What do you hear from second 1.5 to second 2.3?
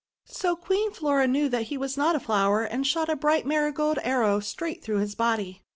he was not a